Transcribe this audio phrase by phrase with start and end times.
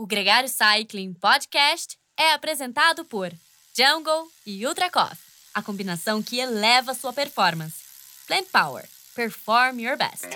[0.00, 3.32] O Gregário Cycling Podcast é apresentado por
[3.76, 5.18] Jungle e Ultra Coffee,
[5.52, 7.78] a combinação que eleva sua performance.
[8.28, 8.84] Plant Power.
[9.16, 10.28] Perform your best.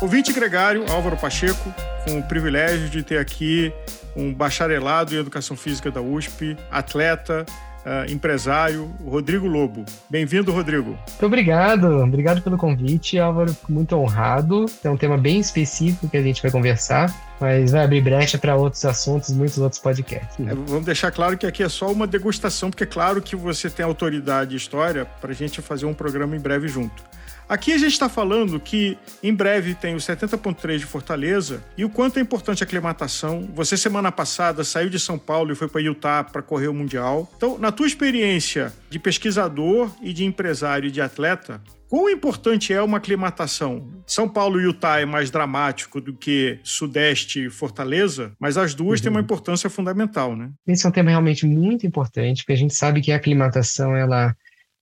[0.00, 3.72] Ouvinte gregário Álvaro Pacheco, com o privilégio de ter aqui
[4.14, 7.44] um bacharelado em Educação Física da USP, atleta,
[7.88, 9.84] uh, empresário, Rodrigo Lobo.
[10.10, 10.90] Bem-vindo, Rodrigo.
[10.90, 13.54] Muito obrigado, obrigado pelo convite, Álvaro.
[13.54, 14.66] Fico muito honrado.
[14.84, 18.54] É um tema bem específico que a gente vai conversar, mas vai abrir brecha para
[18.54, 20.38] outros assuntos, muitos outros podcasts.
[20.38, 23.70] É, vamos deixar claro que aqui é só uma degustação, porque é claro que você
[23.70, 27.02] tem autoridade e história para a gente fazer um programa em breve junto.
[27.48, 31.88] Aqui a gente está falando que em breve tem o 70.3 de Fortaleza e o
[31.88, 33.48] quanto é importante a aclimatação.
[33.54, 37.30] Você semana passada saiu de São Paulo e foi para Utah para correr o Mundial.
[37.38, 42.82] Então, na tua experiência de pesquisador e de empresário e de atleta, Quão importante é
[42.82, 43.88] uma aclimatação?
[44.06, 49.00] São Paulo e Utah é mais dramático do que Sudeste e Fortaleza, mas as duas
[49.00, 49.04] uhum.
[49.04, 50.50] têm uma importância fundamental, né?
[50.66, 54.36] Esse é um tema realmente muito importante, porque a gente sabe que a aclimatação ela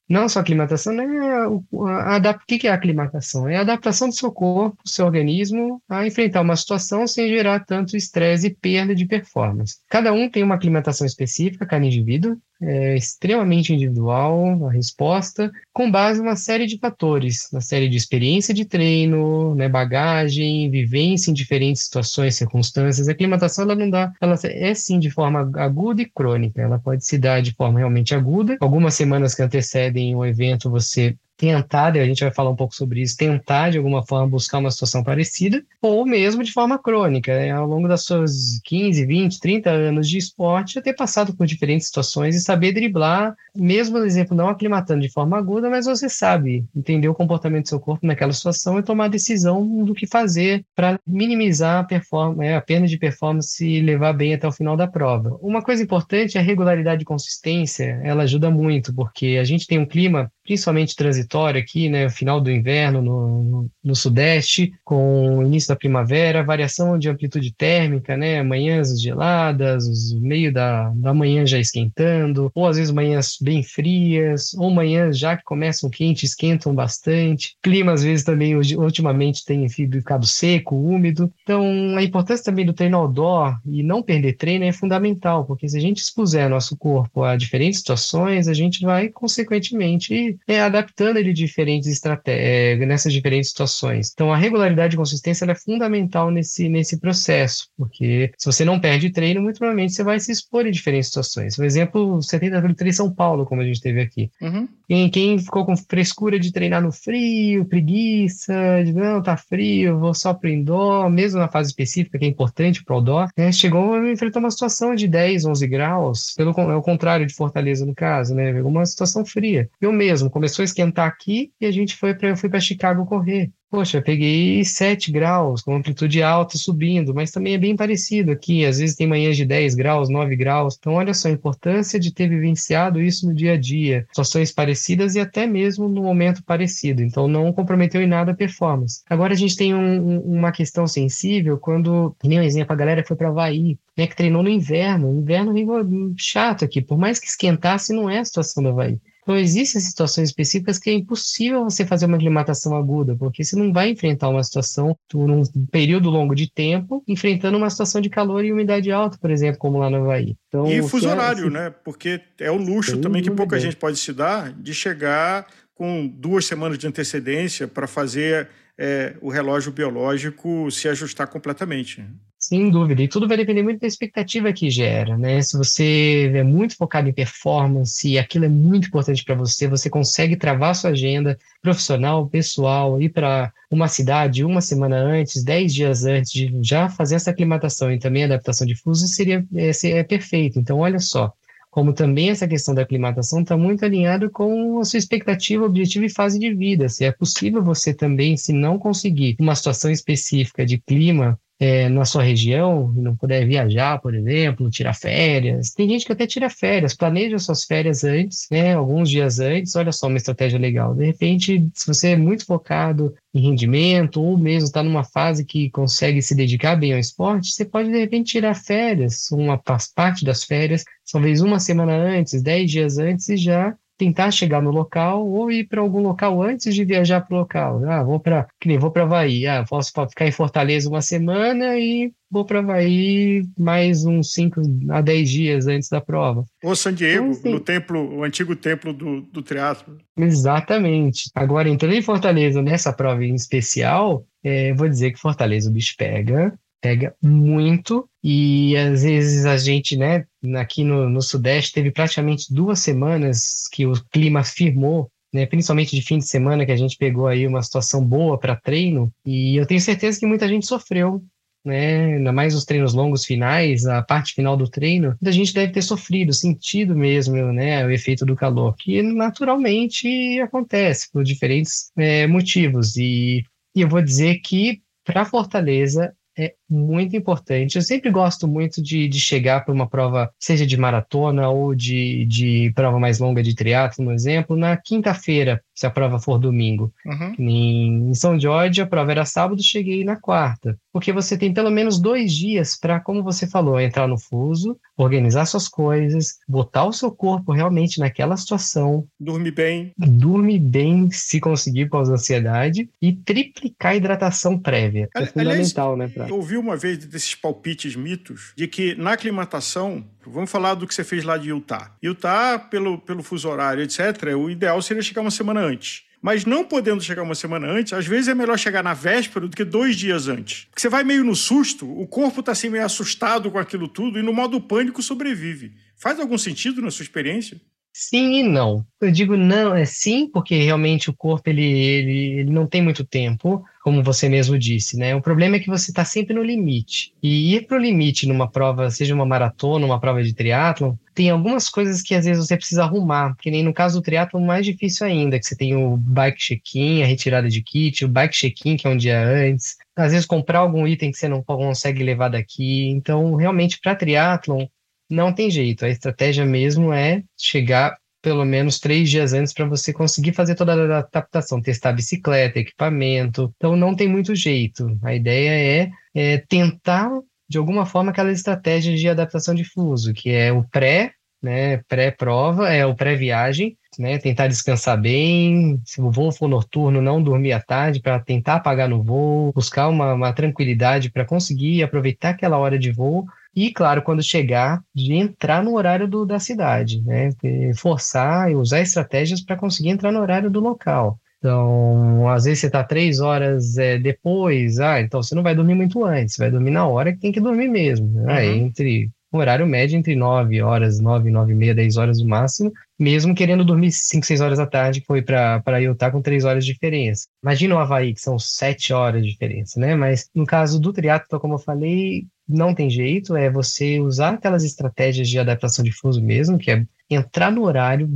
[0.08, 1.04] não só aclimatação, né?
[1.04, 3.48] A, a, o que é aclimatação?
[3.48, 7.64] É a adaptação do seu corpo, do seu organismo a enfrentar uma situação sem gerar
[7.64, 9.78] tanto estresse e perda de performance.
[9.88, 16.20] Cada um tem uma aclimatação específica, cada indivíduo, é extremamente individual a resposta, com base
[16.20, 21.82] numa série de fatores, uma série de experiência de treino, né, bagagem, vivência em diferentes
[21.82, 23.08] situações, circunstâncias.
[23.08, 26.60] A aclimatação ela não dá, ela é sim de forma aguda e crônica.
[26.60, 28.56] Ela pode se dar de forma realmente aguda.
[28.60, 33.02] Algumas semanas que antecedem o evento você tentar, a gente vai falar um pouco sobre
[33.02, 37.50] isso, tentar de alguma forma buscar uma situação parecida, ou mesmo de forma crônica, né?
[37.50, 41.86] ao longo das suas 15, 20, 30 anos de esporte, já ter passado por diferentes
[41.86, 46.64] situações e saber driblar, mesmo, por exemplo, não aclimatando de forma aguda, mas você sabe
[46.74, 50.64] entender o comportamento do seu corpo naquela situação e tomar a decisão do que fazer
[50.74, 54.76] para minimizar a, performance, é, a perda de performance e levar bem até o final
[54.76, 55.36] da prova.
[55.40, 59.78] Uma coisa importante é a regularidade e consistência, ela ajuda muito, porque a gente tem
[59.78, 65.68] um clima principalmente transitório aqui, né, final do inverno no, no, sudeste, com o início
[65.68, 72.50] da primavera, variação de amplitude térmica, né, manhãs geladas, meio da, da manhã já esquentando,
[72.54, 77.56] ou às vezes manhãs bem frias, ou manhãs já que começam quentes, esquentam bastante.
[77.62, 81.32] Clima às vezes também ultimamente tem ficado seco, úmido.
[81.42, 85.76] Então, a importância também do treino outdoor e não perder treino é fundamental, porque se
[85.76, 91.32] a gente expuser nosso corpo a diferentes situações, a gente vai consequentemente é, adaptando ele
[91.32, 94.10] diferentes estratégias, nessas diferentes situações.
[94.12, 99.10] Então, a regularidade e consistência é fundamental nesse, nesse processo, porque se você não perde
[99.10, 101.56] treino, muito provavelmente você vai se expor em diferentes situações.
[101.56, 104.30] Por exemplo, 73 São Paulo, como a gente teve aqui.
[104.40, 104.68] Uhum.
[104.88, 108.54] Quem, quem ficou com frescura de treinar no frio, preguiça,
[108.84, 112.84] de não, tá frio, vou só pro indoor, mesmo na fase específica, que é importante
[112.84, 116.82] pro outdoor, né, chegou e enfrentou uma situação de 10, 11 graus, pelo é o
[116.82, 119.68] contrário de Fortaleza no caso, né, uma situação fria.
[119.80, 120.30] Eu mesmo.
[120.30, 123.50] Começou a esquentar aqui e a gente foi para eu fui para Chicago correr.
[123.68, 128.64] Poxa, peguei 7 graus, com amplitude alta subindo, mas também é bem parecido aqui.
[128.64, 130.76] Às vezes tem manhãs de 10 graus, 9 graus.
[130.78, 134.06] Então, olha só a importância de ter vivenciado isso no dia a dia.
[134.08, 137.02] Situações parecidas e até mesmo no momento parecido.
[137.02, 139.02] Então, não comprometeu em nada a performance.
[139.10, 143.16] Agora, a gente tem um, uma questão sensível quando, nem um exemplo, a galera foi
[143.16, 145.12] para Havaí, né, que treinou no inverno.
[145.12, 146.80] Inverno chato aqui.
[146.80, 149.00] Por mais que esquentasse, não é a situação do Havaí.
[149.26, 153.72] Então, existem situações específicas que é impossível você fazer uma aclimatação aguda, porque você não
[153.72, 158.44] vai enfrentar uma situação por um período longo de tempo, enfrentando uma situação de calor
[158.44, 160.36] e umidade alta, por exemplo, como lá no Havaí.
[160.46, 161.74] Então, e fuso é, horário, né?
[161.84, 166.46] Porque é o luxo também que pouca gente pode se dar de chegar com duas
[166.46, 168.48] semanas de antecedência para fazer
[168.78, 172.04] é, o relógio biológico se ajustar completamente.
[172.38, 175.40] Sem dúvida, e tudo vai depender muito da expectativa que gera, né?
[175.40, 179.88] Se você é muito focado em performance e aquilo é muito importante para você, você
[179.88, 186.04] consegue travar sua agenda profissional, pessoal, ir para uma cidade uma semana antes, dez dias
[186.04, 190.58] antes, de já fazer essa aclimatação e também adaptação de fuso, seria é, é perfeito.
[190.58, 191.32] Então, olha só,
[191.76, 196.08] como também essa questão da aclimatação está muito alinhado com a sua expectativa, objetivo e
[196.08, 196.88] fase de vida.
[196.88, 202.04] Se é possível você também, se não conseguir uma situação específica de clima é, na
[202.04, 205.70] sua região e não puder viajar, por exemplo, tirar férias.
[205.70, 209.74] Tem gente que até tira férias, planeja suas férias antes, né, alguns dias antes.
[209.74, 210.94] Olha só uma estratégia legal.
[210.94, 215.70] De repente, se você é muito focado em rendimento ou mesmo está numa fase que
[215.70, 219.58] consegue se dedicar bem ao esporte, você pode de repente tirar férias, uma
[219.94, 224.70] parte das férias, talvez uma semana antes, dez dias antes e já tentar chegar no
[224.70, 227.82] local ou ir para algum local antes de viajar para o local.
[227.88, 229.46] Ah, vou para, que nem vou para Havaí.
[229.46, 234.60] Ah, posso ficar em Fortaleza uma semana e vou para Havaí mais uns 5
[234.90, 236.44] a 10 dias antes da prova.
[236.62, 239.96] Ou San Diego, então, assim, no templo, o antigo templo do, do teatro.
[240.16, 241.30] Exatamente.
[241.34, 245.94] Agora, entrando em Fortaleza nessa prova em especial, é, vou dizer que Fortaleza o bicho
[245.96, 248.08] pega, pega muito.
[248.22, 250.24] E às vezes a gente, né,
[250.56, 256.02] aqui no, no Sudeste teve praticamente duas semanas que o clima firmou né, principalmente de
[256.02, 259.66] fim de semana, que a gente pegou aí uma situação boa para treino, e eu
[259.66, 261.22] tenho certeza que muita gente sofreu,
[261.64, 265.72] né, ainda mais os treinos longos finais, a parte final do treino, a gente deve
[265.72, 272.26] ter sofrido, sentido mesmo, né, o efeito do calor, que naturalmente acontece por diferentes é,
[272.26, 273.44] motivos, e,
[273.74, 277.76] e eu vou dizer que para Fortaleza é muito importante.
[277.76, 282.24] Eu sempre gosto muito de, de chegar para uma prova, seja de maratona ou de,
[282.26, 286.92] de prova mais longa de triatlo, no exemplo, na quinta-feira, se a prova for domingo.
[287.04, 287.34] Uhum.
[287.38, 290.78] Em, em São Jorge, a prova era sábado, cheguei na quarta.
[290.92, 295.44] Porque você tem pelo menos dois dias para, como você falou, entrar no fuso, organizar
[295.44, 299.06] suas coisas, botar o seu corpo realmente naquela situação.
[299.20, 299.92] Dormir bem.
[299.98, 305.08] Dormir bem, se conseguir, com a ansiedade, e triplicar a hidratação prévia.
[305.14, 306.26] É fundamental, Aliás, né?
[306.28, 311.04] Eu uma vez desses palpites mitos de que na aclimatação, vamos falar do que você
[311.04, 311.94] fez lá de Utah.
[312.02, 316.04] Utah, pelo, pelo fuso horário, etc., o ideal seria chegar uma semana antes.
[316.20, 319.56] Mas não podendo chegar uma semana antes, às vezes é melhor chegar na véspera do
[319.56, 320.64] que dois dias antes.
[320.64, 324.18] Porque você vai meio no susto, o corpo está assim meio assustado com aquilo tudo
[324.18, 325.74] e no modo pânico sobrevive.
[325.96, 327.60] Faz algum sentido na sua experiência?
[327.98, 328.86] Sim e não.
[329.00, 333.02] Eu digo não, é sim, porque realmente o corpo ele, ele, ele não tem muito
[333.02, 335.14] tempo, como você mesmo disse, né?
[335.14, 337.14] O problema é que você está sempre no limite.
[337.22, 341.30] E ir para o limite numa prova, seja uma maratona, uma prova de triatlon, tem
[341.30, 344.66] algumas coisas que às vezes você precisa arrumar, que nem no caso do triatlon mais
[344.66, 348.76] difícil ainda, que você tem o bike check-in, a retirada de kit, o bike check-in,
[348.76, 352.28] que é um dia antes, às vezes comprar algum item que você não consegue levar
[352.28, 352.88] daqui.
[352.88, 354.66] Então, realmente, para triatlon,
[355.10, 355.84] não tem jeito.
[355.84, 360.72] A estratégia mesmo é chegar pelo menos três dias antes para você conseguir fazer toda
[360.72, 363.52] a adaptação, testar bicicleta, equipamento.
[363.56, 364.98] Então não tem muito jeito.
[365.02, 367.08] A ideia é, é tentar
[367.48, 372.68] de alguma forma aquelas estratégias de adaptação de fuso, que é o pré, né, pré-prova,
[372.68, 377.60] é o pré-viagem, né, tentar descansar bem, se o voo for noturno, não dormir à
[377.60, 382.78] tarde para tentar apagar no voo, buscar uma, uma tranquilidade para conseguir aproveitar aquela hora
[382.78, 383.26] de voo
[383.56, 387.30] e, claro, quando chegar, de entrar no horário do, da cidade, né?
[387.74, 391.18] Forçar e usar estratégias para conseguir entrar no horário do local.
[391.38, 395.74] Então, às vezes você está três horas é, depois, ah, então você não vai dormir
[395.74, 398.06] muito antes, você vai dormir na hora que tem que dormir mesmo.
[398.08, 398.46] Né?
[398.46, 398.56] Uhum.
[398.66, 402.72] Entre um horário médio entre 9 horas, 9, 9 e meia, 10 horas no máximo,
[402.98, 406.64] mesmo querendo dormir 5, 6 horas da tarde, que foi para Utah com 3 horas
[406.64, 407.26] de diferença.
[407.42, 409.94] Imagina o Havaí, que são 7 horas de diferença, né?
[409.94, 414.64] Mas no caso do triatlo, como eu falei, não tem jeito, é você usar aquelas
[414.64, 418.08] estratégias de adaptação de fuso mesmo, que é entrar no horário,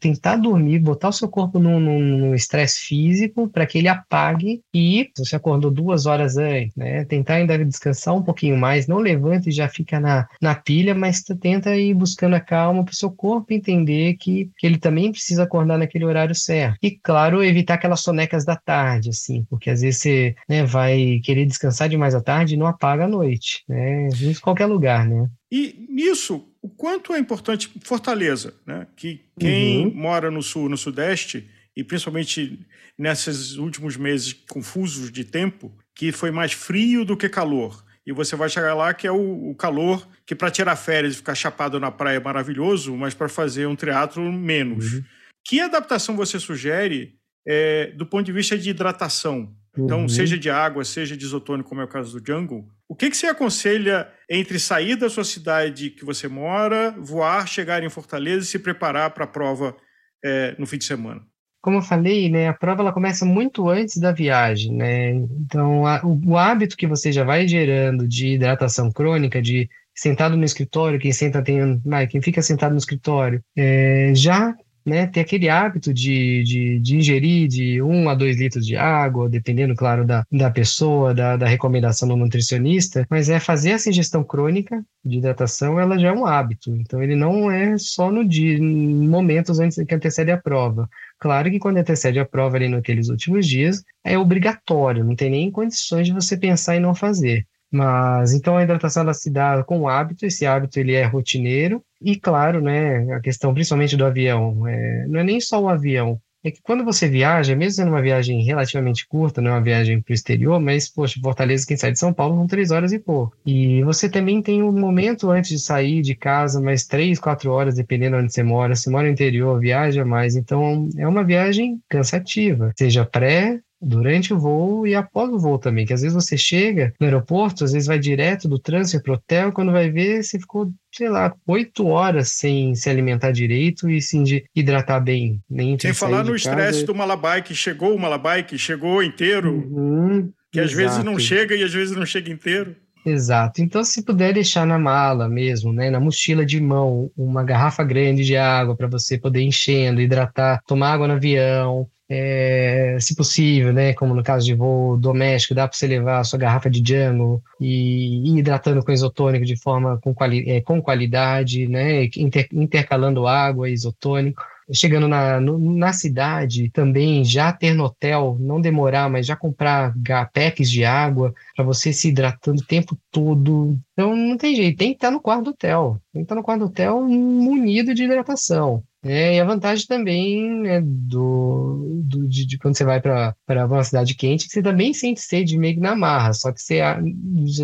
[0.00, 5.36] tentar dormir, botar o seu corpo no estresse físico para que ele apague e você
[5.36, 7.04] acordou duas horas antes, né?
[7.04, 11.22] Tentar ainda descansar um pouquinho mais, não levanta e já fica na, na pilha, mas
[11.40, 15.44] tenta ir buscando a calma para o seu corpo entender que, que ele também precisa
[15.44, 16.78] acordar naquele horário certo.
[16.82, 21.46] E, claro, evitar aquelas sonecas da tarde, assim, porque às vezes você né, vai querer
[21.46, 24.08] descansar demais à tarde e não apaga à noite, né?
[24.08, 25.28] Em qualquer lugar, né?
[25.50, 28.86] E nisso, o quanto é importante Fortaleza, né?
[28.96, 29.94] Que quem uhum.
[29.94, 32.66] mora no sul, no sudeste, e principalmente
[32.98, 37.84] nesses últimos meses confusos de tempo, que foi mais frio do que calor.
[38.06, 41.16] E você vai chegar lá que é o, o calor que para tirar férias e
[41.16, 44.94] ficar chapado na praia é maravilhoso, mas para fazer um teatro menos.
[44.94, 45.04] Uhum.
[45.46, 47.14] Que adaptação você sugere
[47.46, 49.54] é, do ponto de vista de hidratação?
[49.76, 50.08] Então, uhum.
[50.08, 53.16] seja de água, seja de isotônico, como é o caso do Jungle, o que, que
[53.16, 58.48] você aconselha entre sair da sua cidade que você mora, voar, chegar em Fortaleza e
[58.48, 59.76] se preparar para a prova
[60.24, 61.22] é, no fim de semana?
[61.62, 65.10] Como eu falei, né, a prova ela começa muito antes da viagem, né?
[65.10, 70.36] Então, a, o, o, hábito que você já vai gerando de hidratação crônica, de sentado
[70.36, 74.56] no escritório, quem senta tem, quem fica sentado no escritório, é, já
[74.90, 79.28] né, ter aquele hábito de, de, de, ingerir de 1 a 2 litros de água,
[79.28, 84.24] dependendo, claro, da, da pessoa, da, da recomendação do nutricionista, mas é fazer essa ingestão
[84.24, 86.74] crônica de hidratação, ela já é um hábito.
[86.74, 90.88] Então, ele não é só no dia, em momentos antes que antecede a prova.
[91.20, 95.50] Claro que quando antecede a prova ali naqueles últimos dias, é obrigatório, não tem nem
[95.52, 97.46] condições de você pensar em não fazer.
[97.70, 102.16] Mas então a hidratação ela se dá com hábito, esse hábito ele é rotineiro e
[102.16, 106.50] claro, né, a questão principalmente do avião, é, não é nem só o avião, é
[106.50, 110.10] que quando você viaja, mesmo sendo uma viagem relativamente curta, não é uma viagem para
[110.10, 113.36] o exterior, mas, poxa, Fortaleza, quem sai de São Paulo, são três horas e pouco.
[113.44, 117.74] E você também tem um momento antes de sair de casa, mais três, quatro horas,
[117.74, 118.74] dependendo de onde você mora.
[118.74, 120.34] Se mora no interior, viaja mais.
[120.34, 125.86] Então, é uma viagem cansativa, seja pré, durante o voo e após o voo também,
[125.86, 129.14] que às vezes você chega no aeroporto, às vezes vai direto do transfer para o
[129.14, 134.00] hotel, quando vai ver, você ficou, sei lá, oito horas sem se alimentar direito e
[134.02, 135.40] sem hidratar bem.
[135.48, 140.32] Nem sem falar no estresse do Malabai, que chegou o Malabai, que chegou inteiro, uhum,
[140.52, 142.76] que às vezes não chega e às vezes não chega inteiro.
[143.04, 143.62] Exato.
[143.62, 148.24] Então, se puder deixar na mala mesmo, né, na mochila de mão, uma garrafa grande
[148.24, 153.94] de água para você poder enchendo, hidratar, tomar água no avião, é, se possível, né,
[153.94, 157.42] como no caso de voo doméstico, dá para você levar a sua garrafa de Django
[157.58, 163.26] e ir hidratando com isotônico de forma com, quali é, com qualidade, né, inter intercalando
[163.26, 164.42] água e isotônico.
[164.72, 169.94] Chegando na, no, na cidade, também já ter no hotel, não demorar, mas já comprar
[170.32, 173.78] packs de água para você se hidratando o tempo todo.
[173.92, 176.00] Então não tem jeito, tem que estar no quarto do hotel.
[176.12, 178.82] Tem que estar no quarto do hotel munido de hidratação.
[179.02, 183.34] É, e a vantagem também né, do, do de, de, quando você vai para
[183.66, 186.80] uma cidade quente, que você também sente sede meio que na marra, só que você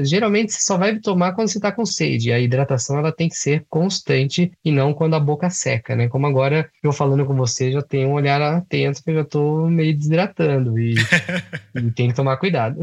[0.05, 2.33] geralmente você só vai tomar quando você está com sede.
[2.33, 6.09] A hidratação ela tem que ser constante e não quando a boca seca, né?
[6.09, 9.69] Como agora eu falando com você, já tenho um olhar atento que eu já estou
[9.69, 10.95] meio desidratando e,
[11.77, 12.81] e tem que tomar cuidado.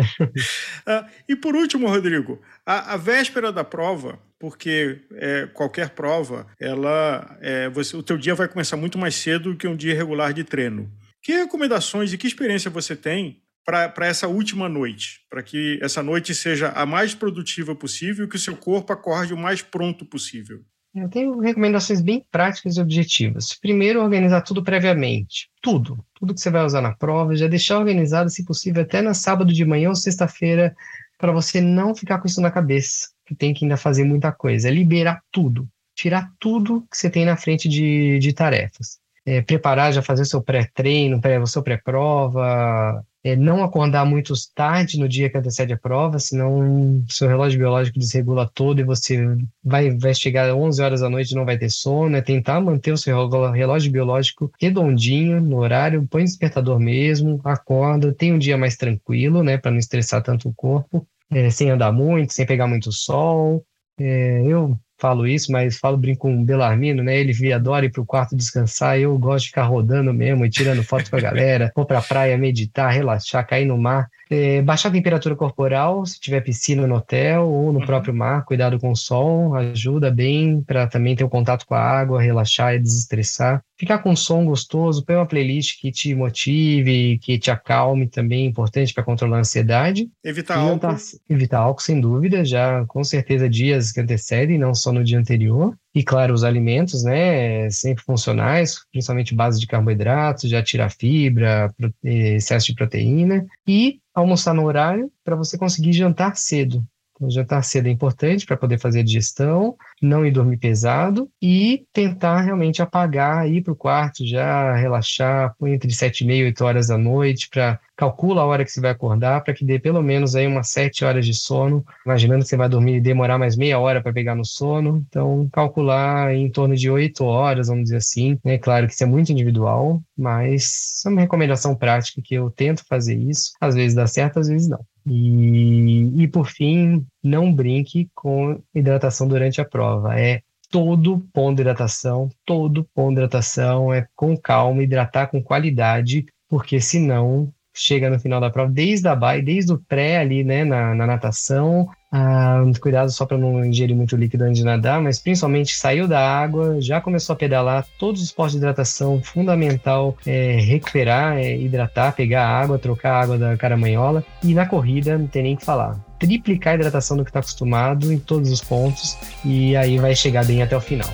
[0.86, 7.38] ah, e por último, Rodrigo, a, a véspera da prova, porque é, qualquer prova, ela,
[7.40, 10.44] é, você, o teu dia vai começar muito mais cedo que um dia regular de
[10.44, 10.92] treino.
[11.22, 16.36] Que recomendações e que experiência você tem para essa última noite, para que essa noite
[16.36, 20.60] seja a mais produtiva possível e que o seu corpo acorde o mais pronto possível?
[20.94, 23.58] Eu tenho recomendações bem práticas e objetivas.
[23.58, 25.48] Primeiro, organizar tudo previamente.
[25.62, 26.06] Tudo.
[26.16, 29.54] Tudo que você vai usar na prova, já deixar organizado, se possível, até na sábado
[29.54, 30.76] de manhã ou sexta-feira,
[31.18, 34.68] para você não ficar com isso na cabeça que tem que ainda fazer muita coisa.
[34.68, 39.00] É liberar tudo, tirar tudo que você tem na frente de, de tarefas.
[39.25, 45.08] É, preparar, já fazer seu pré-treino, o seu pré-prova, é, não acordar muito tarde no
[45.08, 49.25] dia que antecede a prova, senão seu relógio biológico desregula todo e você
[49.63, 52.18] vai, vai chegar às 11 horas da noite e não vai ter sono.
[52.18, 58.34] É tentar manter o seu relógio biológico redondinho no horário, põe despertador mesmo, acorda, tem
[58.34, 62.34] um dia mais tranquilo, né, para não estressar tanto o corpo é, sem andar muito,
[62.34, 63.66] sem pegar muito sol.
[64.00, 67.20] É, eu falo isso, mas falo, brinco com o Belarmino, né?
[67.20, 70.84] Ele adora ir para o quarto descansar, eu gosto de ficar rodando mesmo e tirando
[70.84, 74.08] foto com a galera, vou para a praia meditar, relaxar, cair no mar.
[74.30, 77.86] É, baixar a temperatura corporal, se tiver piscina no hotel ou no uhum.
[77.86, 81.76] próprio mar, cuidado com o sol, ajuda bem para também ter o um contato com
[81.76, 83.64] a água, relaxar e desestressar.
[83.78, 88.46] Ficar com um som gostoso, põe uma playlist que te motive, que te acalme também,
[88.46, 90.10] importante para controlar a ansiedade.
[90.24, 90.80] Evitar álcool.
[90.80, 90.98] Tá,
[91.30, 95.75] evitar álcool, sem dúvida, já com certeza dias que antecedem, não só no dia anterior.
[95.96, 101.74] E claro, os alimentos, né, sempre funcionais, principalmente base de carboidratos, já tirar fibra,
[102.04, 106.84] excesso de proteína e almoçar no horário para você conseguir jantar cedo.
[107.30, 112.82] Jantar cedo é importante para poder fazer digestão, não ir dormir pesado e tentar realmente
[112.82, 116.98] apagar, ir para o quarto, já relaxar, entre 7 e meia e 8 horas da
[116.98, 120.48] noite, para calcula a hora que você vai acordar, para que dê pelo menos aí
[120.48, 124.01] umas 7 horas de sono, imaginando que você vai dormir e demorar mais meia hora
[124.01, 128.58] para pegar no sono, então calcular em torno de 8 horas, vamos dizer assim, né?
[128.58, 133.15] Claro que isso é muito individual, mas é uma recomendação prática que eu tento fazer
[133.15, 134.84] isso, às vezes dá certo, às vezes não.
[135.06, 140.20] E, e por fim, não brinque com hidratação durante a prova.
[140.20, 146.26] É todo ponto de hidratação, todo ponto de hidratação é com calma, hidratar com qualidade,
[146.50, 150.64] porque senão chega no final da prova, desde a baia, desde o pré ali, né,
[150.64, 155.20] na, na natação, ah, cuidado só para não ingerir muito líquido antes de nadar, mas
[155.20, 160.60] principalmente saiu da água, já começou a pedalar, todos os postos de hidratação, fundamental é
[160.62, 165.41] recuperar, é hidratar, pegar água, trocar a água da caramanhola, e na corrida não tem
[165.41, 165.98] nem que falar.
[166.20, 170.46] Triplicar a hidratação do que está acostumado em todos os pontos, e aí vai chegar
[170.46, 171.10] bem até o final.